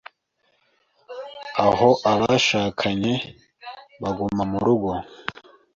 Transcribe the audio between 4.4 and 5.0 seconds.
mu rugo